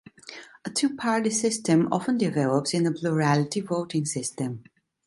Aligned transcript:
A 0.65 0.71
two-party 0.71 1.29
system 1.29 1.87
often 1.91 2.17
develops 2.17 2.73
in 2.73 2.87
a 2.87 2.91
plurality 2.91 3.59
voting 3.61 4.05
system. 4.05 4.63